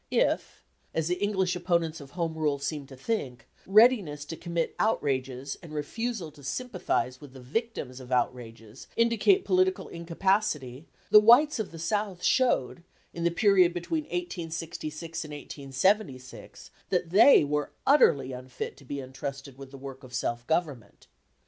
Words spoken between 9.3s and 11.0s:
political incapacity,